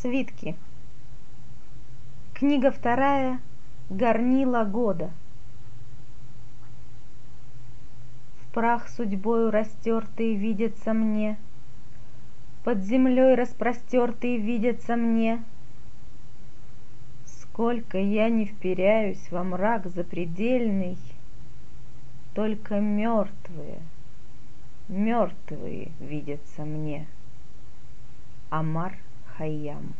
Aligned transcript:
Свитки. 0.00 0.54
Книга 2.32 2.70
вторая. 2.70 3.40
Горнила 3.90 4.62
года. 4.62 5.10
В 8.40 8.52
прах 8.54 8.88
судьбою 8.90 9.50
растертые 9.50 10.36
видятся 10.36 10.92
мне, 10.92 11.36
Под 12.62 12.78
землей 12.78 13.34
распростертые 13.34 14.38
видятся 14.38 14.94
мне. 14.94 15.42
Сколько 17.26 17.98
я 17.98 18.28
не 18.28 18.44
вперяюсь 18.44 19.32
во 19.32 19.42
мрак 19.42 19.88
запредельный, 19.88 20.96
Только 22.34 22.78
мертвые, 22.78 23.80
мертвые 24.86 25.90
видятся 25.98 26.64
мне. 26.64 27.08
Амар 28.50 28.94
Хайям. 29.38 29.94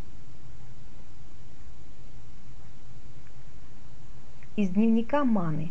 Из 4.57 4.69
дневника 4.71 5.23
Маны. 5.23 5.71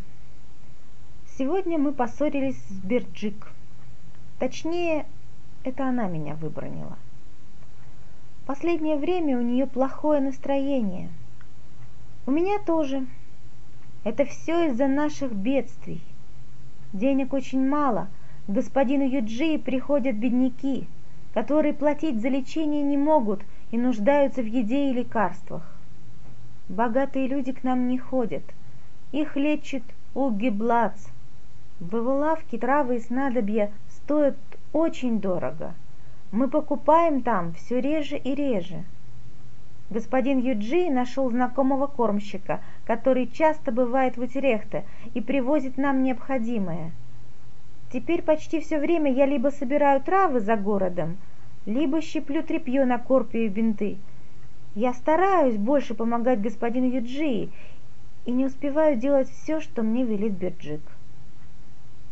Сегодня 1.37 1.77
мы 1.77 1.91
поссорились 1.91 2.55
с 2.69 2.79
Берджик. 2.85 3.51
Точнее, 4.39 5.05
это 5.65 5.85
она 5.85 6.07
меня 6.07 6.35
выбронила. 6.35 6.97
Последнее 8.45 8.95
время 8.95 9.37
у 9.37 9.41
нее 9.41 9.67
плохое 9.67 10.21
настроение. 10.21 11.09
У 12.25 12.31
меня 12.31 12.59
тоже. 12.59 13.05
Это 14.05 14.23
все 14.23 14.69
из-за 14.69 14.87
наших 14.87 15.33
бедствий. 15.33 16.01
Денег 16.93 17.33
очень 17.33 17.67
мало. 17.67 18.07
К 18.47 18.51
господину 18.51 19.03
Юджи 19.03 19.59
приходят 19.59 20.15
бедняки, 20.15 20.87
которые 21.33 21.73
платить 21.73 22.21
за 22.21 22.29
лечение 22.29 22.81
не 22.81 22.95
могут– 22.95 23.41
и 23.71 23.77
нуждаются 23.77 24.41
в 24.41 24.45
еде 24.45 24.89
и 24.89 24.93
лекарствах. 24.93 25.63
Богатые 26.69 27.27
люди 27.27 27.51
к 27.51 27.63
нам 27.63 27.87
не 27.87 27.97
ходят. 27.97 28.43
Их 29.11 29.35
лечит 29.35 29.83
Угиблац. 30.13 31.07
В 31.79 31.95
его 31.95 32.15
лавке 32.17 32.57
травы 32.57 32.97
и 32.97 32.99
снадобья 32.99 33.71
стоят 33.89 34.37
очень 34.73 35.21
дорого. 35.21 35.73
Мы 36.31 36.49
покупаем 36.49 37.21
там 37.21 37.53
все 37.53 37.79
реже 37.79 38.17
и 38.17 38.35
реже. 38.35 38.83
Господин 39.89 40.39
Юджи 40.39 40.89
нашел 40.89 41.29
знакомого 41.29 41.87
кормщика, 41.87 42.59
который 42.85 43.27
часто 43.27 43.71
бывает 43.71 44.17
в 44.17 44.21
Утерехте 44.21 44.83
и 45.13 45.21
привозит 45.21 45.77
нам 45.77 46.03
необходимое. 46.03 46.91
Теперь 47.93 48.21
почти 48.21 48.59
все 48.59 48.79
время 48.79 49.13
я 49.13 49.25
либо 49.25 49.47
собираю 49.47 50.01
травы 50.01 50.41
за 50.41 50.57
городом, 50.57 51.17
либо 51.67 52.01
щиплю 52.01 52.43
тряпье 52.43 52.85
на 52.85 52.97
корпе 52.97 53.45
и 53.45 53.49
бинты. 53.49 53.97
Я 54.73 54.93
стараюсь 54.93 55.57
больше 55.57 55.93
помогать 55.93 56.41
господину 56.41 56.87
Юджии 56.87 57.51
и 58.25 58.31
не 58.31 58.45
успеваю 58.45 58.95
делать 58.95 59.29
все, 59.29 59.59
что 59.59 59.83
мне 59.83 60.05
велит 60.05 60.31
Берджик. 60.31 60.81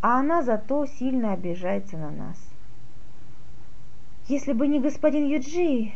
А 0.01 0.19
она 0.19 0.43
зато 0.43 0.85
сильно 0.85 1.31
обижается 1.31 1.97
на 1.97 2.11
нас. 2.11 2.37
Если 4.27 4.51
бы 4.51 4.67
не 4.67 4.81
господин 4.81 5.25
Юджи, 5.25 5.93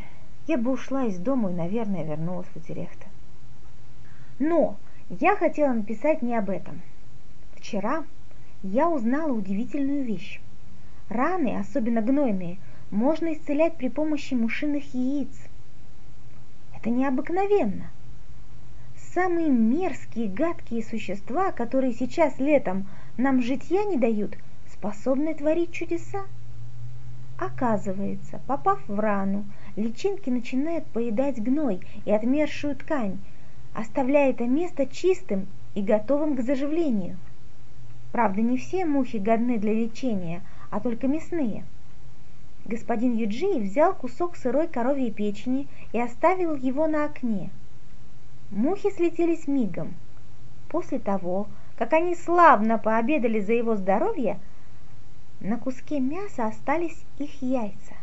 я 0.48 0.58
бы 0.58 0.72
ушла 0.72 1.06
из 1.06 1.18
дома 1.18 1.52
и, 1.52 1.54
наверное, 1.54 2.06
вернулась 2.06 2.48
в 2.48 2.56
Утерехта. 2.56 3.08
Но 4.40 4.78
я 5.10 5.36
хотела 5.36 5.74
написать 5.74 6.22
не 6.22 6.36
об 6.36 6.50
этом. 6.50 6.82
Вчера 7.56 8.06
я 8.64 8.90
узнала 8.90 9.34
удивительную 9.34 10.06
вещь. 10.06 10.40
Раны, 11.10 11.58
особенно 11.60 12.02
гнойные, 12.02 12.58
можно 12.92 13.34
исцелять 13.34 13.76
при 13.76 13.88
помощи 13.88 14.34
мушиных 14.34 14.94
яиц. 14.94 15.30
Это 16.76 16.90
необыкновенно. 16.90 17.92
Самые 19.14 19.50
мерзкие, 19.50 20.28
гадкие 20.28 20.84
существа, 20.84 21.52
которые 21.52 21.94
сейчас 21.94 22.40
летом 22.40 22.88
нам 23.18 23.42
житья 23.42 23.84
не 23.84 23.98
дают, 23.98 24.38
способны 24.72 25.34
творить 25.34 25.72
чудеса. 25.72 26.24
Оказывается, 27.38 28.42
попав 28.48 28.80
в 28.88 29.00
рану, 29.00 29.46
личинки 29.76 30.30
начинают 30.30 30.86
поедать 30.88 31.42
гной 31.42 31.82
и 32.06 32.12
отмершую 32.12 32.76
ткань, 32.76 33.18
оставляя 33.74 34.32
это 34.32 34.46
место 34.46 34.86
чистым 34.86 35.48
и 35.76 35.82
готовым 35.82 36.36
к 36.36 36.42
заживлению. 36.42 37.18
Правда, 38.12 38.42
не 38.42 38.58
все 38.58 38.86
мухи 38.86 39.18
годны 39.18 39.58
для 39.58 39.74
лечения, 39.74 40.42
а 40.72 40.80
только 40.80 41.08
мясные– 41.08 41.64
господин 42.70 43.16
Юджи 43.16 43.60
взял 43.60 43.96
кусок 43.96 44.38
сырой 44.38 44.68
коровьей 44.68 45.12
печени 45.12 45.68
и 45.92 46.00
оставил 46.00 46.56
его 46.56 46.88
на 46.88 47.06
окне. 47.06 47.50
Мухи 48.52 48.92
слетелись 48.92 49.48
мигом. 49.48 49.96
После 50.70 51.00
того, 51.00 51.48
как 51.78 51.94
они 51.94 52.14
славно 52.16 52.78
пообедали 52.78 53.40
за 53.40 53.54
его 53.54 53.76
здоровье, 53.76 54.40
на 55.40 55.58
куске 55.58 56.00
мяса 56.00 56.46
остались 56.46 57.04
их 57.18 57.42
яйца. 57.42 57.96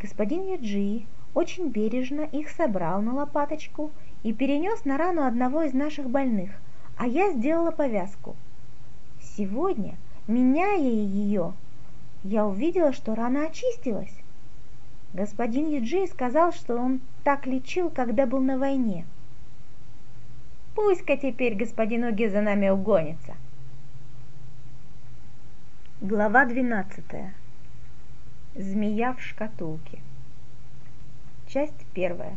Господин 0.00 0.46
Юджи 0.46 1.06
очень 1.32 1.68
бережно 1.68 2.20
их 2.20 2.50
собрал 2.50 3.00
на 3.00 3.14
лопаточку 3.14 3.90
и 4.22 4.34
перенес 4.34 4.84
на 4.84 4.98
рану 4.98 5.24
одного 5.24 5.62
из 5.62 5.72
наших 5.72 6.10
больных, 6.10 6.50
а 6.98 7.06
я 7.06 7.32
сделала 7.32 7.70
повязку. 7.70 8.36
Сегодня, 9.22 9.94
меняя 10.26 10.78
ее, 10.78 11.54
я 12.24 12.46
увидела, 12.46 12.92
что 12.92 13.14
рана 13.14 13.46
очистилась. 13.46 14.14
Господин 15.12 15.68
Юджи 15.68 16.06
сказал, 16.06 16.52
что 16.52 16.76
он 16.76 17.00
так 17.22 17.46
лечил, 17.46 17.90
когда 17.90 18.26
был 18.26 18.40
на 18.40 18.58
войне. 18.58 19.04
Пусть-ка 20.74 21.16
теперь 21.16 21.54
господин 21.54 22.04
Уги 22.04 22.26
за 22.26 22.40
нами 22.40 22.68
угонится. 22.70 23.34
Глава 26.00 26.46
двенадцатая. 26.46 27.34
Змея 28.56 29.12
в 29.12 29.20
шкатулке. 29.20 30.00
Часть 31.46 31.86
первая. 31.92 32.36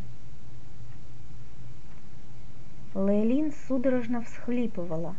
Лейлин 2.94 3.52
судорожно 3.66 4.22
всхлипывала. 4.22 5.16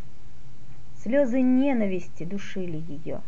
Слезы 1.03 1.41
ненависти 1.41 2.23
душили 2.23 2.83
ее 2.87 3.21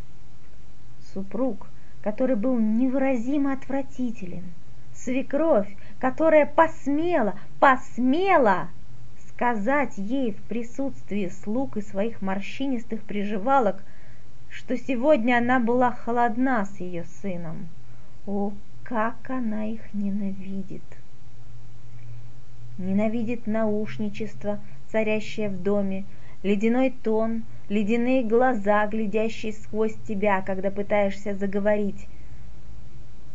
супруг, 1.14 1.68
который 2.02 2.36
был 2.36 2.58
невыразимо 2.58 3.54
отвратителен, 3.54 4.44
свекровь, 4.94 5.76
которая 6.00 6.46
посмела, 6.46 7.36
посмела 7.60 8.70
сказать 9.42 9.98
ей 9.98 10.34
в 10.34 10.42
присутствии 10.44 11.28
слуг 11.30 11.78
и 11.78 11.82
своих 11.82 12.22
морщинистых 12.22 13.02
приживалок, 13.02 13.84
что 14.50 14.78
сегодня 14.78 15.38
она 15.38 15.60
была 15.60 15.92
холодна 15.92 16.66
с 16.66 16.80
ее 16.80 17.06
сыном. 17.22 17.68
О, 18.28 18.54
как 18.84 19.30
она 19.30 19.66
их 19.66 19.94
ненавидит! 19.94 20.84
Ненавидит 22.78 23.48
наушничество, 23.48 24.60
царящее 24.92 25.50
в 25.50 25.64
доме, 25.64 26.06
ледяной 26.44 26.92
тон, 26.92 27.44
ледяные 27.72 28.22
глаза, 28.26 28.86
глядящие 28.86 29.54
сквозь 29.54 29.96
тебя, 30.06 30.42
когда 30.42 30.70
пытаешься 30.72 31.34
заговорить. 31.34 32.06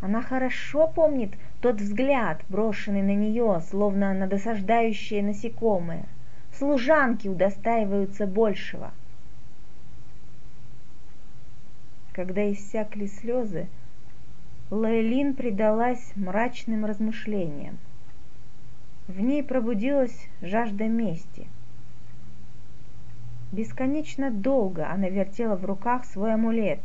Она 0.03 0.21
хорошо 0.21 0.89
помнит 0.89 1.31
тот 1.63 1.77
взгляд, 1.77 2.43
брошенный 2.51 3.01
на 3.01 3.15
нее, 3.15 3.63
словно 3.71 4.13
на 4.13 4.27
досаждающее 4.27 5.23
насекомое. 5.23 6.05
Служанки 6.53 7.29
удостаиваются 7.29 8.27
большего. 8.27 8.93
Когда 12.13 12.53
иссякли 12.53 13.07
слезы, 13.07 13.69
Лейлин 14.71 15.33
предалась 15.33 16.13
мрачным 16.15 16.85
размышлениям. 16.85 17.79
В 19.09 19.19
ней 19.19 19.43
пробудилась 19.43 20.29
жажда 20.43 20.89
мести– 20.89 21.49
Бесконечно 23.57 24.31
долго 24.31 24.87
она 24.91 25.09
вертела 25.09 25.57
в 25.57 25.65
руках 25.65 26.05
свой 26.05 26.35
амулет, 26.35 26.81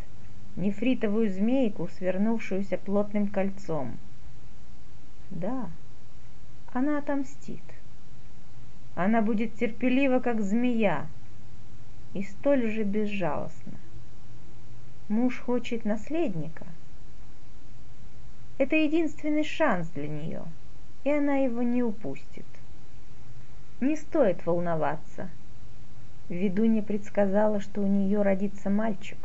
нефритовую 0.55 1.29
змейку, 1.29 1.89
свернувшуюся 1.89 2.77
плотным 2.77 3.27
кольцом. 3.27 3.97
Да, 5.31 5.69
она 6.71 6.97
отомстит. 6.97 7.61
Она 8.95 9.21
будет 9.21 9.55
терпелива, 9.55 10.19
как 10.19 10.39
змея, 10.39 11.07
и 12.13 12.23
столь 12.23 12.71
же 12.71 12.83
безжалостна. 12.83 13.73
Муж 15.09 15.39
хочет 15.39 15.83
наследника. 15.83 16.65
Это 18.59 18.77
единственный 18.77 19.43
шанс 19.43 19.89
для 19.89 20.07
нее, 20.07 20.43
и 21.03 21.11
она 21.11 21.35
его 21.35 21.63
не 21.63 21.83
упустит. 21.83 22.45
Не 23.81 23.97
стоит 23.97 24.45
волноваться– 24.45 25.29
Ведунья 26.31 26.81
предсказала, 26.81 27.59
что 27.59 27.81
у 27.81 27.87
нее 27.87 28.21
родится 28.21 28.69
мальчик. 28.69 29.17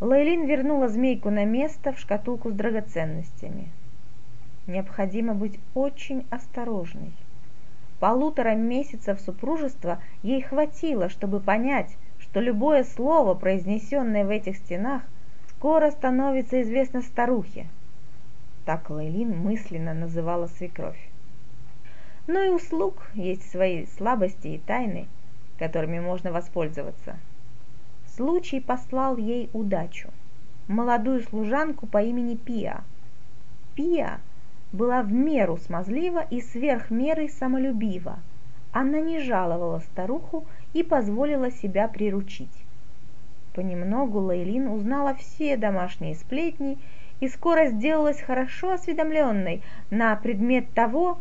Лейлин 0.00 0.44
вернула 0.44 0.88
змейку 0.88 1.30
на 1.30 1.44
место 1.44 1.92
в 1.92 2.00
шкатулку 2.00 2.50
с 2.50 2.52
драгоценностями. 2.52 3.68
необходимо 4.66 5.34
быть 5.34 5.60
очень 5.74 6.26
осторожной. 6.30 7.12
Полутора 8.00 8.56
месяцев 8.56 9.20
супружества 9.20 10.02
ей 10.24 10.42
хватило, 10.42 11.08
чтобы 11.08 11.38
понять, 11.38 11.96
что 12.18 12.40
любое 12.40 12.82
слово, 12.82 13.34
произнесенное 13.34 14.24
в 14.24 14.30
этих 14.30 14.56
стенах, 14.56 15.02
скоро 15.50 15.92
становится 15.92 16.60
известно 16.62 17.02
старухе. 17.02 17.68
Так 18.66 18.90
Лейлин 18.90 19.38
мысленно 19.38 19.94
называла 19.94 20.48
свекровь. 20.48 21.07
Но 22.28 22.42
и 22.42 22.50
у 22.50 22.58
слуг 22.58 23.06
есть 23.14 23.50
свои 23.50 23.86
слабости 23.86 24.48
и 24.48 24.58
тайны, 24.58 25.08
которыми 25.58 25.98
можно 25.98 26.30
воспользоваться. 26.30 27.16
Случай 28.06 28.60
послал 28.60 29.16
ей 29.16 29.48
удачу. 29.54 30.10
Молодую 30.68 31.22
служанку 31.22 31.86
по 31.86 32.02
имени 32.02 32.36
Пиа. 32.36 32.82
Пиа 33.74 34.18
была 34.72 35.00
в 35.00 35.10
меру 35.10 35.56
смазлива 35.56 36.20
и 36.20 36.42
сверх 36.42 36.90
меры 36.90 37.30
самолюбива. 37.30 38.18
Она 38.72 39.00
не 39.00 39.20
жаловала 39.20 39.78
старуху 39.78 40.44
и 40.74 40.82
позволила 40.82 41.50
себя 41.50 41.88
приручить. 41.88 42.52
Понемногу 43.54 44.18
Лейлин 44.18 44.68
узнала 44.68 45.14
все 45.14 45.56
домашние 45.56 46.14
сплетни 46.14 46.76
и 47.20 47.28
скоро 47.28 47.68
сделалась 47.68 48.20
хорошо 48.20 48.72
осведомленной 48.72 49.62
на 49.90 50.14
предмет 50.16 50.70
того, 50.74 51.18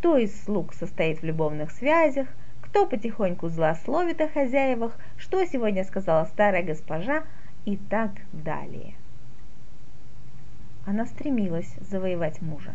кто 0.00 0.16
из 0.16 0.44
слуг 0.44 0.72
состоит 0.72 1.20
в 1.20 1.26
любовных 1.26 1.70
связях, 1.70 2.26
кто 2.62 2.86
потихоньку 2.86 3.48
злословит 3.48 4.22
о 4.22 4.28
хозяевах, 4.28 4.96
что 5.18 5.44
сегодня 5.44 5.84
сказала 5.84 6.24
старая 6.24 6.62
госпожа 6.62 7.24
и 7.66 7.76
так 7.76 8.12
далее. 8.32 8.94
Она 10.86 11.04
стремилась 11.04 11.70
завоевать 11.80 12.40
мужа. 12.40 12.74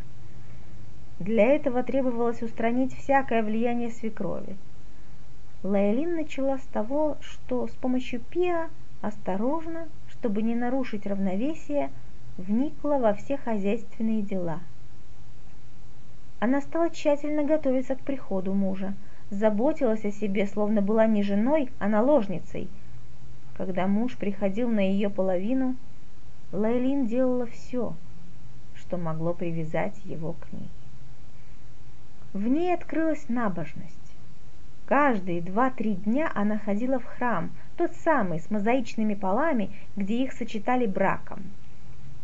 Для 1.18 1.46
этого 1.48 1.82
требовалось 1.82 2.44
устранить 2.44 2.96
всякое 2.96 3.42
влияние 3.42 3.90
свекрови. 3.90 4.56
Лайлин 5.64 6.16
начала 6.16 6.60
с 6.60 6.68
того, 6.68 7.18
что 7.22 7.66
с 7.66 7.72
помощью 7.72 8.20
Пиа 8.20 8.70
осторожно, 9.02 9.88
чтобы 10.10 10.44
не 10.44 10.54
нарушить 10.54 11.08
равновесие, 11.08 11.90
вникла 12.38 13.00
во 13.00 13.16
все 13.16 13.36
хозяйственные 13.38 14.22
дела. 14.22 14.60
Она 16.40 16.62
стала 16.62 16.90
тщательно 16.90 17.44
готовиться 17.44 17.96
к 17.96 18.02
приходу 18.02 18.54
мужа, 18.54 18.94
заботилась 19.30 20.06
о 20.06 20.12
себе, 20.12 20.46
словно 20.48 20.82
была 20.82 21.08
не 21.08 21.24
женой, 21.24 21.70
а 21.80 21.88
наложницей. 21.88 22.68
Когда 23.58 23.88
муж 23.88 24.18
приходил 24.18 24.70
на 24.70 24.82
ее 24.82 25.10
половину, 25.10 25.76
Лайлин 26.52 27.08
делала 27.08 27.46
все, 27.46 27.94
что 28.76 28.98
могло 28.98 29.34
привязать 29.34 30.00
его 30.04 30.34
к 30.34 30.52
ней. 30.52 30.70
В 32.34 32.48
ней 32.48 32.74
открылась 32.74 33.30
набожность. 33.30 33.96
Каждые 34.86 35.42
два-три 35.42 35.96
дня 35.96 36.32
она 36.36 36.60
ходила 36.60 37.00
в 37.00 37.06
храм, 37.06 37.50
тот 37.78 37.94
самый, 37.96 38.40
с 38.40 38.52
мозаичными 38.52 39.16
полами, 39.16 39.72
где 39.96 40.24
их 40.24 40.34
сочетали 40.34 40.86
браком. 40.86 41.44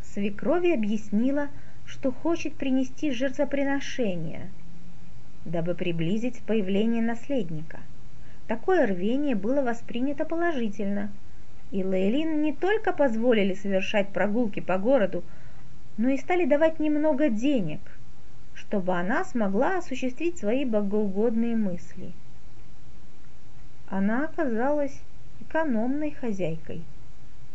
Свекрови 0.03 0.73
объяснила, 0.73 1.47
что 1.85 2.11
хочет 2.11 2.55
принести 2.55 3.11
жертвоприношение, 3.11 4.49
дабы 5.45 5.75
приблизить 5.75 6.41
появление 6.43 7.01
наследника. 7.01 7.79
Такое 8.47 8.85
рвение 8.85 9.35
было 9.35 9.61
воспринято 9.61 10.25
положительно, 10.25 11.11
и 11.71 11.83
Лейлин 11.83 12.41
не 12.41 12.53
только 12.53 12.91
позволили 12.91 13.53
совершать 13.53 14.09
прогулки 14.09 14.59
по 14.59 14.77
городу, 14.77 15.23
но 15.97 16.09
и 16.09 16.17
стали 16.17 16.45
давать 16.45 16.79
немного 16.79 17.29
денег, 17.29 17.79
чтобы 18.53 18.93
она 18.93 19.23
смогла 19.23 19.77
осуществить 19.77 20.37
свои 20.37 20.65
богоугодные 20.65 21.55
мысли. 21.55 22.11
Она 23.87 24.25
оказалась 24.25 25.01
экономной 25.41 26.11
хозяйкой. 26.11 26.81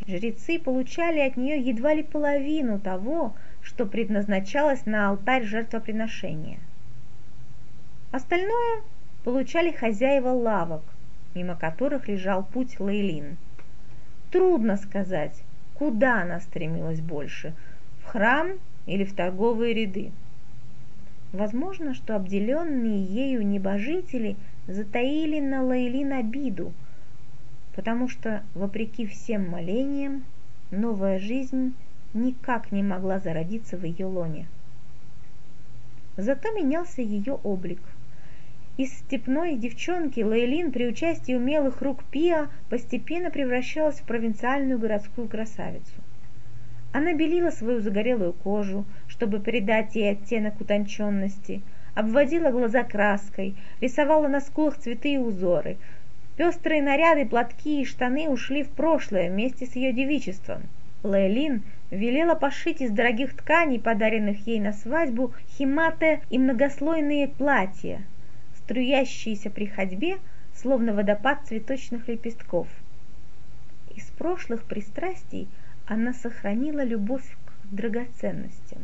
Жрецы 0.06 0.58
получали 0.58 1.20
от 1.20 1.36
нее 1.36 1.58
едва 1.58 1.94
ли 1.94 2.02
половину 2.02 2.78
того, 2.78 3.34
что 3.66 3.84
предназначалось 3.84 4.86
на 4.86 5.10
алтарь 5.10 5.44
жертвоприношения. 5.44 6.60
Остальное 8.12 8.82
получали 9.24 9.72
хозяева 9.72 10.28
лавок, 10.28 10.82
мимо 11.34 11.56
которых 11.56 12.06
лежал 12.06 12.44
путь 12.44 12.78
Лейлин. 12.78 13.36
Трудно 14.30 14.76
сказать, 14.76 15.42
куда 15.74 16.22
она 16.22 16.40
стремилась 16.40 17.00
больше– 17.00 17.52
в 18.06 18.08
храм 18.08 18.52
или 18.86 19.04
в 19.04 19.14
торговые 19.14 19.74
ряды. 19.74 20.12
Возможно, 21.32 21.92
что 21.92 22.14
обделенные 22.14 23.02
ею 23.02 23.44
небожители 23.44 24.36
затаили 24.68 25.40
на 25.40 25.64
Лейлин 25.64 26.12
обиду, 26.12 26.72
потому 27.74 28.08
что, 28.08 28.42
вопреки 28.54 29.06
всем 29.06 29.50
молениям, 29.50 30.24
новая 30.70 31.18
жизнь 31.18 31.74
никак 32.14 32.72
не 32.72 32.82
могла 32.82 33.18
зародиться 33.18 33.76
в 33.76 33.84
ее 33.84 34.06
лоне. 34.06 34.46
Зато 36.16 36.52
менялся 36.52 37.02
ее 37.02 37.34
облик. 37.34 37.80
Из 38.78 38.92
степной 38.92 39.56
девчонки 39.56 40.20
Лейлин 40.20 40.70
при 40.70 40.86
участии 40.86 41.34
умелых 41.34 41.80
рук 41.82 42.04
Пиа 42.04 42.48
постепенно 42.68 43.30
превращалась 43.30 44.00
в 44.00 44.04
провинциальную 44.04 44.78
городскую 44.78 45.28
красавицу. 45.28 45.92
Она 46.92 47.12
белила 47.12 47.50
свою 47.50 47.80
загорелую 47.80 48.32
кожу, 48.32 48.84
чтобы 49.06 49.40
придать 49.40 49.94
ей 49.94 50.12
оттенок 50.12 50.60
утонченности, 50.60 51.62
обводила 51.94 52.50
глаза 52.50 52.84
краской, 52.84 53.54
рисовала 53.80 54.28
на 54.28 54.40
скулах 54.40 54.78
цветы 54.78 55.14
и 55.14 55.18
узоры. 55.18 55.76
Пестрые 56.36 56.82
наряды, 56.82 57.26
платки 57.26 57.80
и 57.80 57.84
штаны 57.84 58.28
ушли 58.28 58.62
в 58.62 58.70
прошлое 58.70 59.30
вместе 59.30 59.66
с 59.66 59.74
ее 59.74 59.92
девичеством. 59.92 60.62
Лейлин 61.06 61.62
велела 61.90 62.34
пошить 62.34 62.80
из 62.80 62.90
дорогих 62.90 63.36
тканей, 63.36 63.80
подаренных 63.80 64.46
ей 64.46 64.60
на 64.60 64.72
свадьбу, 64.72 65.32
химаты 65.56 66.20
и 66.30 66.38
многослойные 66.38 67.28
платья, 67.28 68.02
струящиеся 68.58 69.50
при 69.50 69.66
ходьбе, 69.66 70.18
словно 70.54 70.92
водопад 70.92 71.46
цветочных 71.46 72.08
лепестков. 72.08 72.66
Из 73.94 74.04
прошлых 74.04 74.64
пристрастий 74.64 75.48
она 75.86 76.12
сохранила 76.12 76.84
любовь 76.84 77.36
к 77.46 77.74
драгоценностям. 77.74 78.80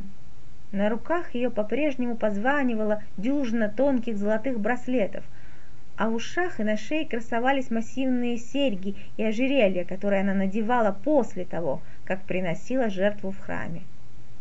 На 0.71 0.89
руках 0.89 1.35
ее 1.35 1.51
по-прежнему 1.51 2.17
позванивала 2.17 3.03
дюжина 3.19 3.69
тонких 3.69 4.17
золотых 4.17 4.59
браслетов, 4.59 5.25
а 5.97 6.09
в 6.09 6.15
ушах 6.15 6.61
и 6.61 6.65
на 6.65 6.79
шее 6.79 7.07
красовались 7.07 7.71
массивные 7.71 8.39
серьги 8.39 8.97
и 9.19 9.25
ожерелья, 9.25 9.85
которые 9.85 10.23
она 10.23 10.33
надевала 10.33 10.97
после 11.05 11.45
того, 11.45 11.83
как 12.13 12.25
приносила 12.25 12.91
жертву 12.91 13.31
в 13.31 13.39
храме. 13.39 13.81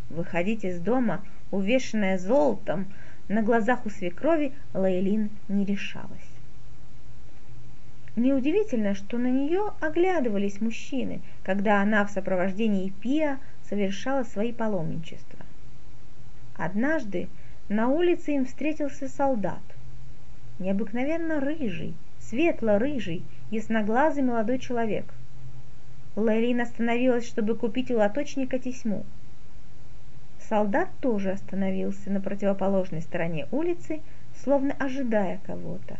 Выходить 0.09 0.65
из 0.65 0.77
дома, 0.81 1.23
увешанная 1.51 2.17
золотом, 2.17 2.85
на 3.29 3.43
глазах 3.43 3.85
у 3.85 3.89
свекрови 3.89 4.51
Лейлин 4.73 5.29
не 5.47 5.63
решалась. 5.63 6.31
Неудивительно, 8.17 8.93
что 8.93 9.17
на 9.17 9.27
нее 9.27 9.71
оглядывались 9.79 10.59
мужчины, 10.59 11.21
когда 11.43 11.81
она 11.81 12.03
в 12.05 12.11
сопровождении 12.11 12.89
Пиа 13.01 13.37
совершала 13.69 14.23
свои 14.23 14.51
паломничества. 14.51 15.39
Однажды 16.57 17.29
на 17.69 17.87
улице 17.87 18.33
им 18.33 18.45
встретился 18.45 19.07
солдат. 19.07 19.63
Необыкновенно 20.59 21.39
рыжий, 21.39 21.93
светло-рыжий, 22.19 23.23
ясноглазый 23.49 24.23
молодой 24.23 24.59
человек. 24.59 25.05
Лейлин 26.15 26.61
остановилась, 26.61 27.25
чтобы 27.25 27.55
купить 27.55 27.91
у 27.91 27.97
лоточника 27.97 28.59
тесьму. 28.59 29.05
Солдат 30.39 30.89
тоже 30.99 31.31
остановился 31.31 32.09
на 32.09 32.19
противоположной 32.19 33.01
стороне 33.01 33.47
улицы, 33.51 34.01
словно 34.43 34.73
ожидая 34.73 35.39
кого-то. 35.45 35.97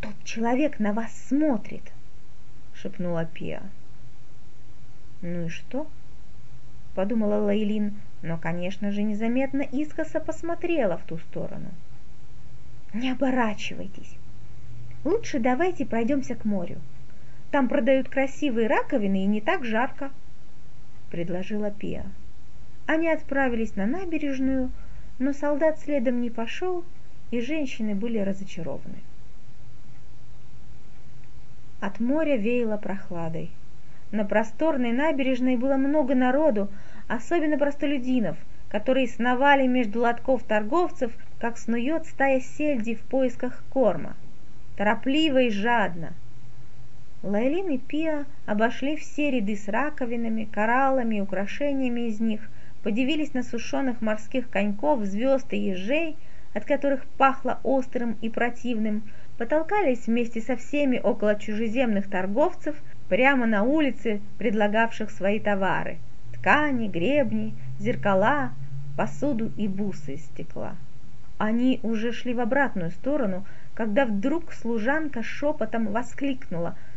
«Тот 0.00 0.14
человек 0.24 0.80
на 0.80 0.92
вас 0.92 1.12
смотрит!»— 1.28 1.92
шепнула 2.74 3.26
Пиа. 3.26 3.62
«Ну 5.22 5.46
и 5.46 5.48
что?»— 5.48 5.86
подумала 6.94 7.44
Лейлин, 7.44 7.94
но, 8.22 8.38
конечно 8.38 8.90
же, 8.90 9.02
незаметно 9.02 9.62
искоса 9.62 10.18
посмотрела 10.18 10.96
в 10.96 11.04
ту 11.04 11.18
сторону. 11.18 11.68
«Не 12.92 13.12
оборачивайтесь. 13.12 14.16
Лучше 15.04 15.38
давайте 15.38 15.86
пройдемся 15.86 16.34
к 16.34 16.44
морю. 16.44 16.80
Там 17.50 17.68
продают 17.68 18.08
красивые 18.08 18.68
раковины 18.68 19.24
и 19.24 19.26
не 19.26 19.40
так 19.40 19.64
жарко»,— 19.64 20.10
предложила 21.10 21.70
Пиа. 21.70 22.04
Они 22.86 23.08
отправились 23.08 23.76
на 23.76 23.86
набережную, 23.86 24.70
но 25.18 25.32
солдат 25.32 25.78
следом 25.78 26.20
не 26.20 26.30
пошел, 26.30 26.84
и 27.30 27.40
женщины 27.40 27.94
были 27.94 28.18
разочарованы. 28.18 28.98
От 31.80 31.98
моря 31.98 32.36
веяло 32.36 32.76
прохладой. 32.76 33.50
На 34.10 34.24
просторной 34.24 34.92
набережной 34.92 35.56
было 35.56 35.76
много 35.76 36.14
народу, 36.14 36.68
особенно 37.08 37.56
простолюдинов, 37.58 38.36
которые 38.68 39.08
сновали 39.08 39.66
между 39.66 40.00
лотков 40.00 40.42
торговцев, 40.42 41.12
как 41.38 41.58
снует 41.58 42.06
стая 42.06 42.40
сельди 42.40 42.94
в 42.94 43.02
поисках 43.02 43.62
корма, 43.70 44.16
торопливо 44.76 45.42
и 45.42 45.50
жадно. 45.50 46.12
Лайлин 47.22 47.68
и 47.68 47.76
Пиа 47.76 48.24
обошли 48.46 48.96
все 48.96 49.30
ряды 49.30 49.54
с 49.54 49.68
раковинами, 49.68 50.44
кораллами 50.44 51.16
и 51.16 51.20
украшениями 51.20 52.08
из 52.08 52.18
них, 52.18 52.48
подивились 52.82 53.34
на 53.34 53.42
сушеных 53.42 54.00
морских 54.00 54.48
коньков, 54.48 55.04
звезд 55.04 55.52
и 55.52 55.58
ежей, 55.58 56.16
от 56.54 56.64
которых 56.64 57.04
пахло 57.18 57.60
острым 57.62 58.16
и 58.22 58.30
противным, 58.30 59.02
потолкались 59.36 60.06
вместе 60.06 60.40
со 60.40 60.56
всеми 60.56 60.98
около 60.98 61.38
чужеземных 61.38 62.08
торговцев 62.08 62.74
прямо 63.10 63.44
на 63.44 63.64
улице, 63.64 64.22
предлагавших 64.38 65.10
свои 65.10 65.40
товары– 65.40 65.98
ткани, 66.32 66.88
гребни, 66.88 67.54
зеркала, 67.78 68.52
посуду 68.96 69.52
и 69.58 69.68
бусы 69.68 70.14
из 70.14 70.24
стекла. 70.24 70.74
Они 71.36 71.80
уже 71.82 72.12
шли 72.12 72.32
в 72.32 72.40
обратную 72.40 72.90
сторону, 72.90 73.46
когда 73.74 74.06
вдруг 74.06 74.54
служанка 74.54 75.22
шепотом 75.22 75.88
воскликнула– 75.88 76.78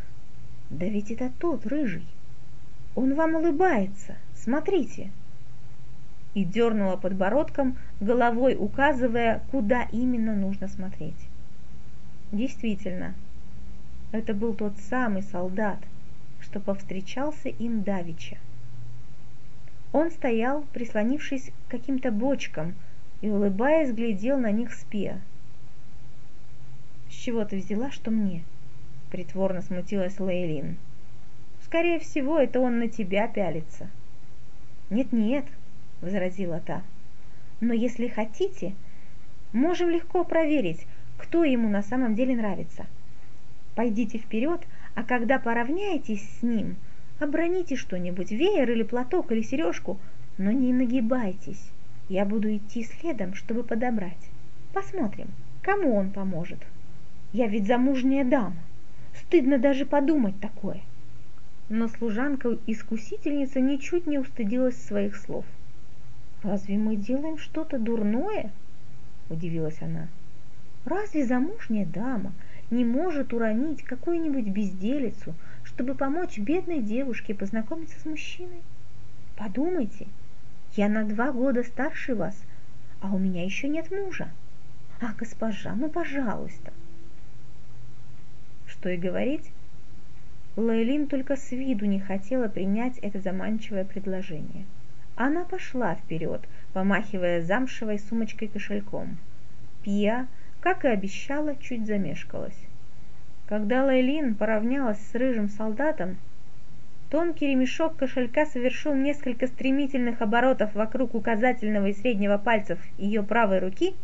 да 0.73 0.87
ведь 0.87 1.11
это 1.11 1.31
тот, 1.39 1.67
рыжий. 1.67 2.05
Он 2.95 3.13
вам 3.13 3.35
улыбается. 3.35 4.15
Смотрите. 4.35 5.11
И 6.33 6.43
дернула 6.43 6.97
подбородком, 6.97 7.77
головой 7.99 8.55
указывая, 8.59 9.43
куда 9.51 9.83
именно 9.91 10.35
нужно 10.35 10.67
смотреть. 10.67 11.29
Действительно, 12.31 13.13
это 14.11 14.33
был 14.33 14.55
тот 14.55 14.73
самый 14.89 15.21
солдат, 15.21 15.77
что 16.41 16.59
повстречался 16.59 17.49
им 17.49 17.83
давеча. 17.83 18.37
Он 19.91 20.09
стоял, 20.09 20.63
прислонившись 20.73 21.51
к 21.67 21.71
каким-то 21.71 22.11
бочкам, 22.11 22.73
и, 23.21 23.29
улыбаясь, 23.29 23.93
глядел 23.93 24.39
на 24.39 24.51
них 24.51 24.73
спея. 24.73 25.21
«С 27.09 27.13
чего 27.13 27.45
ты 27.45 27.57
взяла, 27.57 27.91
что 27.91 28.09
мне?» 28.09 28.43
Притворно 29.13 29.61
смутилась 29.61 30.19
Лейлин. 30.19 30.75
Скорее 31.65 31.99
всего, 31.99 32.39
это 32.39 32.59
он 32.59 32.79
на 32.79 32.87
тебя 32.87 33.27
пялится. 33.27 33.87
Нет-нет, 34.89 35.45
возразила 36.01 36.59
та. 36.59 36.81
Но 37.61 37.75
если 37.75 38.07
хотите, 38.07 38.73
можем 39.53 39.91
легко 39.91 40.23
проверить, 40.23 40.87
кто 41.19 41.43
ему 41.43 41.69
на 41.69 41.83
самом 41.83 42.15
деле 42.15 42.35
нравится. 42.35 42.87
Пойдите 43.75 44.17
вперед, 44.17 44.61
а 44.95 45.03
когда 45.03 45.37
поравняетесь 45.37 46.27
с 46.39 46.41
ним, 46.41 46.75
оброните 47.19 47.75
что-нибудь, 47.75 48.31
веер 48.31 48.71
или 48.71 48.81
платок 48.81 49.31
или 49.31 49.43
сережку, 49.43 49.99
но 50.39 50.49
не 50.49 50.73
нагибайтесь. 50.73 51.69
Я 52.09 52.25
буду 52.25 52.55
идти 52.55 52.83
следом, 52.83 53.35
чтобы 53.35 53.63
подобрать. 53.63 54.31
Посмотрим, 54.73 55.27
кому 55.61 55.95
он 55.95 56.09
поможет. 56.09 56.59
Я 57.31 57.45
ведь 57.45 57.67
замужняя 57.67 58.25
дама. 58.25 58.55
Стыдно 59.19 59.57
даже 59.57 59.85
подумать 59.85 60.39
такое. 60.39 60.81
Но 61.69 61.87
служанка-искусительница 61.87 63.59
ничуть 63.59 64.07
не 64.07 64.17
устыдилась 64.17 64.81
своих 64.81 65.15
слов. 65.15 65.45
«Разве 66.43 66.77
мы 66.77 66.97
делаем 66.97 67.37
что-то 67.37 67.79
дурное?»– 67.79 68.51
удивилась 69.29 69.81
она. 69.81 70.07
«Разве 70.83 71.25
замужняя 71.25 71.85
дама 71.85 72.33
не 72.69 72.83
может 72.83 73.33
уронить 73.33 73.83
какую-нибудь 73.83 74.47
безделицу, 74.47 75.35
чтобы 75.63 75.95
помочь 75.95 76.37
бедной 76.37 76.81
девушке 76.81 77.33
познакомиться 77.33 77.99
с 77.99 78.05
мужчиной? 78.05 78.61
Подумайте, 79.37 80.07
я 80.75 80.89
на 80.89 81.05
два 81.05 81.31
года 81.31 81.63
старше 81.63 82.15
вас, 82.15 82.35
а 83.01 83.13
у 83.13 83.17
меня 83.17 83.43
еще 83.43 83.67
нет 83.67 83.89
мужа. 83.91 84.29
А, 84.99 85.13
госпожа, 85.17 85.73
ну, 85.75 85.89
пожалуйста, 85.89 86.73
что 88.83 88.89
и 88.89 88.97
говорить, 88.97 89.49
Лейлин 90.57 91.07
только 91.07 91.37
с 91.37 91.51
виду 91.51 91.85
не 91.85 92.01
хотела 92.01 92.49
принять 92.49 92.97
это 92.97 93.17
заманчивое 93.19 93.85
предложение. 93.85 94.65
Она 95.15 95.45
пошла 95.45 95.95
вперед, 95.95 96.41
помахивая 96.73 97.41
замшевой 97.41 97.97
сумочкой-кошельком. 97.97 99.19
Пия, 99.83 100.27
как 100.59 100.83
и 100.83 100.89
обещала, 100.89 101.55
чуть 101.55 101.85
замешкалась. 101.87 102.57
Когда 103.47 103.85
Лейлин 103.85 104.35
поравнялась 104.35 104.99
с 104.99 105.15
рыжим 105.15 105.47
солдатом, 105.47 106.17
тонкий 107.09 107.47
ремешок 107.47 107.95
кошелька 107.95 108.45
совершил 108.45 108.93
несколько 108.95 109.47
стремительных 109.47 110.21
оборотов 110.21 110.75
вокруг 110.75 111.15
указательного 111.15 111.85
и 111.85 111.93
среднего 111.93 112.37
пальцев 112.37 112.79
ее 112.97 113.23
правой 113.23 113.59
руки, 113.59 113.95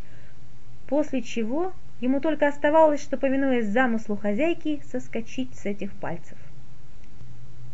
после 0.88 1.20
чего 1.20 1.74
Ему 2.00 2.20
только 2.20 2.48
оставалось, 2.48 3.02
что, 3.02 3.18
повинуясь 3.18 3.66
замыслу 3.66 4.16
хозяйки, 4.16 4.82
соскочить 4.90 5.54
с 5.54 5.66
этих 5.66 5.92
пальцев. 5.92 6.38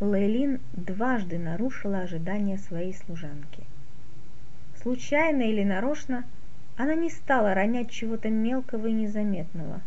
Лейлин 0.01 0.61
дважды 0.73 1.39
нарушила 1.39 2.01
ожидания 2.01 2.59
своей 2.59 2.93
служанки. 2.93 3.63
Случайно 4.83 5.43
или 5.43 5.63
нарочно 5.63 6.25
она 6.77 6.95
не 6.95 7.09
стала 7.09 7.55
ронять 7.55 7.91
чего-то 7.91 8.29
мелкого 8.29 8.89
и 8.89 8.93
незаметного, 8.93 9.81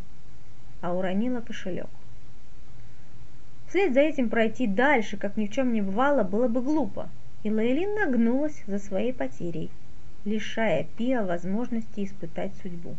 а 0.82 0.96
уронила 0.96 1.42
кошелек. 1.42 1.90
Вслед 3.68 3.94
за 3.94 4.00
этим 4.00 4.30
пройти 4.30 4.66
дальше, 4.66 5.18
как 5.18 5.38
ни 5.38 5.46
в 5.46 5.52
чем 5.52 5.74
не 5.74 5.82
бывало, 5.82 6.24
было 6.24 6.48
бы 6.48 6.62
глупо, 6.62 7.10
и 7.44 7.52
Лейлин 7.52 7.94
нагнулась 7.94 8.64
за 8.66 8.80
своей 8.80 9.14
потерей, 9.14 9.70
лишая 10.26 10.88
Пиа 10.98 11.24
возможности 11.24 12.04
испытать 12.04 12.54
судьбу. 12.64 12.96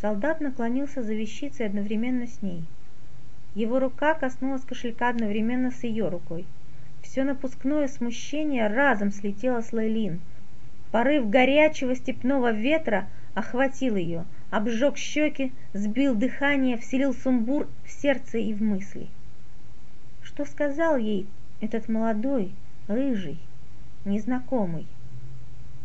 Солдат 0.00 0.40
наклонился 0.40 1.02
за 1.02 1.14
вещицей 1.14 1.66
одновременно 1.66 2.26
с 2.26 2.42
ней. 2.42 2.64
Его 3.54 3.78
рука 3.78 4.14
коснулась 4.14 4.64
кошелька 4.64 5.08
одновременно 5.08 5.70
с 5.70 5.84
ее 5.84 6.08
рукой. 6.08 6.46
Все 7.02 7.22
напускное 7.22 7.86
смущение 7.86 8.66
разом 8.66 9.12
слетело 9.12 9.60
с 9.60 9.72
Лейлин. 9.72 10.20
Порыв 10.90 11.28
горячего 11.28 11.94
степного 11.94 12.50
ветра 12.50 13.08
охватил 13.34 13.96
ее, 13.96 14.24
обжег 14.50 14.96
щеки, 14.96 15.52
сбил 15.72 16.14
дыхание, 16.14 16.76
вселил 16.78 17.14
сумбур 17.14 17.68
в 17.84 17.90
сердце 17.90 18.38
и 18.38 18.52
в 18.54 18.62
мысли. 18.62 19.08
Что 20.22 20.44
сказал 20.44 20.96
ей 20.96 21.26
этот 21.60 21.88
молодой, 21.88 22.52
рыжий, 22.88 23.38
незнакомый? 24.04 24.86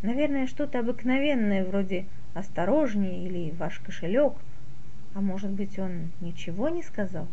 Наверное, 0.01 0.47
что-то 0.47 0.79
обыкновенное 0.79 1.65
вроде 1.65 2.05
осторожнее 2.33 3.25
или 3.25 3.51
ваш 3.51 3.79
кошелек, 3.79 4.33
а 5.13 5.21
может 5.21 5.51
быть 5.51 5.79
он 5.79 6.11
ничего 6.21 6.69
не 6.69 6.83
сказал? 6.83 7.27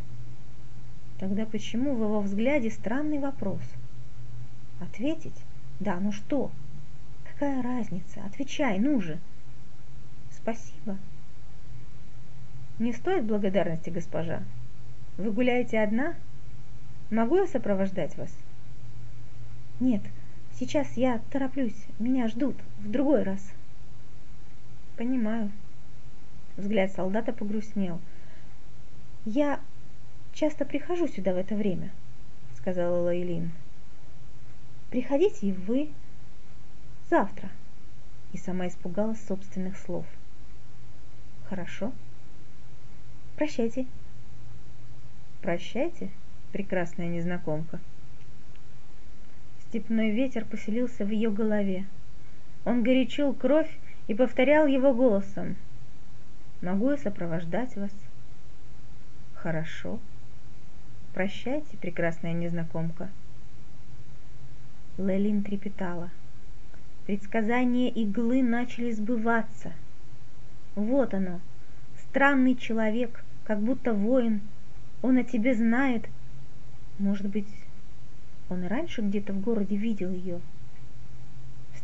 Тогда 1.19 1.47
почему 1.47 1.95
в 1.95 2.03
его 2.03 2.21
взгляде 2.21 2.71
странный 2.71 3.19
вопрос? 3.19 3.63
Ответить? 4.81 5.41
Да, 5.81 5.99
ну 6.01 6.13
что? 6.13 6.51
Какая 7.25 7.63
разница? 7.63 8.23
Отвечай, 8.25 8.79
ну 8.79 9.01
же. 9.01 9.19
Спасибо. 10.31 10.99
Не 12.79 12.93
стоит 12.93 13.25
благодарности, 13.25 13.91
госпожа. 13.91 14.43
Вы 15.17 15.33
гуляете 15.33 15.81
одна? 15.81 16.15
Могу 17.11 17.37
я 17.37 17.47
сопровождать 17.47 18.17
вас? 18.19 18.35
Нет, 19.81 20.03
сейчас 20.59 20.97
я 20.97 21.21
тороплюсь, 21.31 21.87
меня 21.99 22.29
ждут, 22.29 22.57
в 22.79 22.91
другой 22.91 23.23
раз. 23.23 23.41
Понимаю. 24.97 25.53
Взгляд 26.57 26.91
солдата 26.93 27.33
погрустнел. 27.33 28.01
Я 29.27 29.61
часто 30.33 30.65
прихожу 30.65 31.07
сюда 31.07 31.35
в 31.35 31.37
это 31.37 31.55
время, 31.55 31.91
сказала 32.57 33.05
Лейлин. 33.05 33.51
Приходите 34.91 35.49
и 35.49 35.53
вы 35.53 35.91
завтра. 37.11 37.51
И 38.33 38.39
сама 38.39 38.69
испугалась 38.69 39.23
собственных 39.27 39.77
слов. 39.77 40.07
Хорошо. 41.49 41.93
Прощайте. 43.37 43.87
Прощайте, 45.43 46.11
прекрасная 46.53 47.09
незнакомка. 47.09 47.81
Степной 49.69 50.11
ветер 50.11 50.45
поселился 50.45 51.05
в 51.05 51.11
ее 51.11 51.31
голове. 51.31 51.85
Он 52.65 52.83
горячил 52.83 53.35
кровь 53.35 53.71
и 54.09 54.15
повторял 54.15 54.67
его 54.67 54.95
голосом. 54.95 55.57
«Могу 56.63 56.91
я 56.91 56.97
сопровождать 56.97 57.77
вас?» 57.77 57.93
«Хорошо. 59.35 59.99
Прощайте, 61.15 61.77
прекрасная 61.77 62.33
незнакомка». 62.33 63.09
Лелин 64.99 65.43
трепетала. 65.43 66.11
Предсказания 67.07 67.89
иглы 67.91 68.43
начали 68.43 68.91
сбываться. 68.91 69.73
Вот 70.75 71.15
оно, 71.15 71.41
странный 72.09 72.57
человек, 72.57 73.23
как 73.45 73.61
будто 73.61 73.93
воин. 73.93 74.41
Он 75.03 75.19
о 75.19 75.25
тебе 75.25 75.55
знает. 75.55 76.07
Может 76.99 77.29
быть, 77.29 77.49
он 78.49 78.65
и 78.65 78.69
раньше 78.69 79.03
где-то 79.03 79.35
в 79.35 79.41
городе 79.41 79.77
видел 79.77 80.11
ее. 80.11 80.41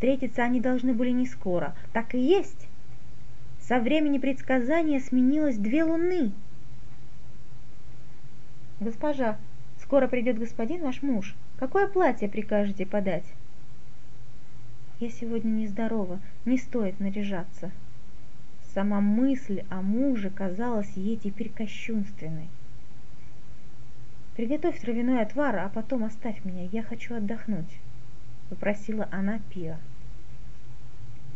Встретиться 0.02 0.42
они 0.42 0.60
должны 0.60 0.94
были 0.94 1.10
не 1.10 1.26
скоро. 1.26 1.76
Так 1.92 2.16
и 2.16 2.18
есть. 2.18 2.66
Со 3.60 3.78
времени 3.78 4.18
предсказания 4.18 4.98
сменилось 4.98 5.56
две 5.56 5.84
луны. 5.84 6.32
Госпожа, 8.80 9.38
скоро 9.80 10.08
придет 10.08 10.40
господин 10.40 10.82
ваш 10.82 11.02
муж. 11.02 11.36
Какое 11.56 11.86
платье 11.86 12.28
прикажете 12.28 12.84
подать? 12.84 13.22
Я 14.98 15.08
сегодня 15.08 15.50
нездорова, 15.50 16.18
не 16.46 16.58
стоит 16.58 16.98
наряжаться. 16.98 17.70
Сама 18.74 19.00
мысль 19.00 19.62
о 19.70 19.82
муже 19.82 20.30
казалась 20.30 20.90
ей 20.96 21.16
теперь 21.16 21.50
кощунственной. 21.50 22.48
«Приготовь 24.34 24.80
травяной 24.80 25.22
отвар, 25.22 25.58
а 25.58 25.68
потом 25.68 26.02
оставь 26.02 26.44
меня, 26.44 26.68
я 26.72 26.82
хочу 26.82 27.14
отдохнуть»,— 27.14 27.78
попросила 28.48 29.08
она 29.12 29.38
Пиа. 29.54 29.78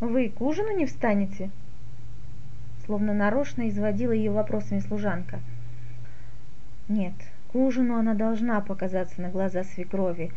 «Вы 0.01 0.29
к 0.29 0.43
ужину 0.43 0.77
не 0.77 0.85
встанете?» 0.85 1.51
Словно 2.85 3.15
нарочно 3.15 3.69
изводила 3.69 4.13
ее 4.13 4.31
вопросами 4.31 4.81
служанка. 4.81 5.41
«Нет, 6.89 7.15
к 7.51 7.55
ужину 7.55 7.97
она 7.97 8.13
должна 8.13 8.61
показаться 8.61 9.23
на 9.23 9.31
глаза 9.31 9.65
свекрови, 9.65 10.33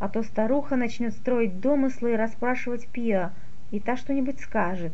а 0.00 0.08
то 0.08 0.24
старуха 0.24 0.74
начнет 0.74 1.14
строить 1.14 1.60
домыслы 1.60 2.14
и 2.14 2.16
расспрашивать 2.16 2.88
Пиа, 2.88 3.30
и 3.70 3.78
та 3.78 3.96
что-нибудь 3.96 4.40
скажет, 4.40 4.92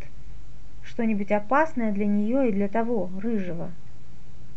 что-нибудь 0.83 1.33
опасное 1.33 1.91
для 1.91 2.07
нее 2.07 2.51
и 2.51 2.53
для 2.53 2.69
того, 2.69 3.11
рыжего. 3.19 3.71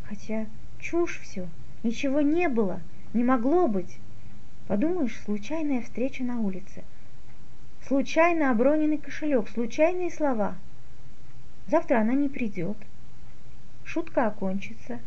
Хотя 0.03 0.47
чушь 0.79 1.19
все, 1.21 1.47
ничего 1.83 2.19
не 2.19 2.49
было, 2.49 2.81
не 3.13 3.23
могло 3.23 3.67
быть. 3.69 3.99
Подумаешь, 4.67 5.17
случайная 5.23 5.81
встреча 5.81 6.23
на 6.23 6.41
улице. 6.41 6.83
Случайно 7.87 8.49
оброненный 8.49 8.97
кошелек, 8.97 9.47
случайные 9.47 10.09
слова. 10.09 10.55
Завтра 11.67 11.99
она 11.99 12.13
не 12.13 12.29
придет. 12.29 12.77
Шутка 13.83 14.25
окончится. 14.25 14.99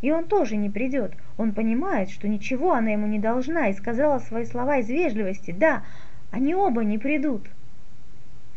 И 0.00 0.10
он 0.10 0.24
тоже 0.24 0.56
не 0.56 0.70
придет. 0.70 1.12
Он 1.36 1.52
понимает, 1.52 2.08
что 2.08 2.26
ничего 2.26 2.72
она 2.72 2.90
ему 2.90 3.06
не 3.06 3.18
должна, 3.18 3.68
и 3.68 3.74
сказала 3.74 4.20
свои 4.20 4.46
слова 4.46 4.78
из 4.78 4.88
вежливости. 4.88 5.50
Да, 5.50 5.84
они 6.30 6.54
оба 6.54 6.82
не 6.82 6.96
придут. 6.96 7.46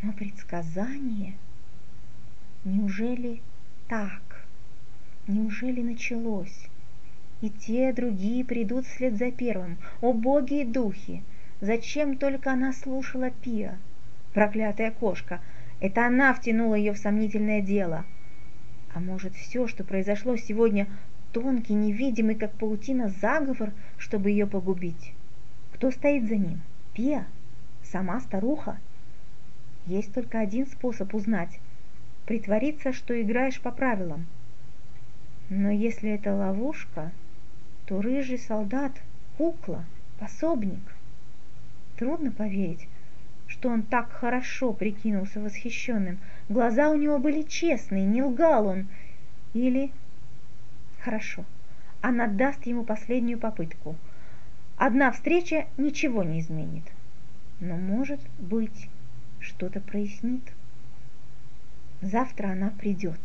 Но 0.01 0.13
предсказание... 0.13 1.34
Неужели 2.63 3.41
так? 3.89 4.46
Неужели 5.27 5.81
началось? 5.81 6.67
И 7.41 7.50
те, 7.50 7.91
другие 7.91 8.46
придут 8.46 8.86
вслед 8.86 9.17
за 9.17 9.31
первым. 9.31 9.77
О 10.00 10.13
боги 10.13 10.62
и 10.62 10.65
духи! 10.65 11.24
Зачем 11.62 12.18
только 12.18 12.51
она 12.51 12.74
слушала 12.74 13.30
Пиа? 13.30 13.75
Проклятая 14.34 14.89
кошка! 14.89 15.39
Это 15.80 16.08
она 16.08 16.34
втянула 16.34 16.74
ее 16.74 16.94
в 16.94 16.98
сомнительное 16.98 17.62
дело. 17.62 18.03
А 18.94 19.00
может, 19.00 19.36
все, 19.36 19.68
что 19.68 19.84
произошло 19.84 20.36
сегодня, 20.38 20.88
тонкий, 21.32 21.74
невидимый, 21.74 22.34
как 22.34 22.51
паутина, 22.53 23.10
заговор, 23.22 23.72
чтобы 24.00 24.32
ее 24.32 24.48
погубить? 24.48 25.13
Кто 25.74 25.91
стоит 25.91 26.27
за 26.27 26.36
ним? 26.36 26.62
Пиа? 26.94 27.25
Сама 27.84 28.20
старуха? 28.22 28.80
Есть 29.86 30.13
только 30.13 30.39
один 30.39 30.65
способ 30.65 31.13
узнать 31.13 31.60
притвориться, 32.25 32.94
что 32.94 33.20
играешь 33.22 33.60
по 33.62 33.72
правилам. 33.72 34.25
Но 35.50 35.70
если 35.70 36.12
это 36.12 36.34
ловушка, 36.34 37.12
то 37.86 38.01
рыжий 38.01 38.39
солдат– 38.39 38.94
кукла, 39.38 39.84
пособник. 40.20 40.80
Трудно 42.01 42.31
поверить, 42.31 42.88
что 43.46 43.70
он 43.70 43.84
так 43.84 44.12
хорошо 44.12 44.74
прикинулся 44.74 45.39
восхищенным. 45.39 46.17
Глаза 46.50 46.89
у 46.89 46.96
него 46.96 47.20
были 47.20 47.43
честные, 47.43 48.06
не 48.06 48.23
лгал 48.23 48.65
он. 48.65 48.88
Или... 49.54 49.91
Хорошо, 51.02 51.45
она 52.02 52.26
даст 52.26 52.65
ему 52.65 52.86
последнюю 52.86 53.38
попытку. 53.38 53.95
Одна 54.78 55.12
встреча 55.12 55.67
ничего 55.78 56.23
не 56.23 56.39
изменит. 56.39 56.86
Но, 57.60 57.78
может 57.78 58.21
быть, 58.39 58.89
что-то 59.39 59.80
прояснит. 59.80 60.41
Завтра 62.02 62.47
она 62.47 62.71
придет. 62.71 63.19